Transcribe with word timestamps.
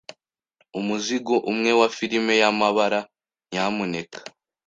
Umuzingo 0.79 1.33
umwe 1.51 1.71
wa 1.79 1.87
firime 1.95 2.33
yamabara, 2.41 2.99
nyamuneka. 3.51 4.19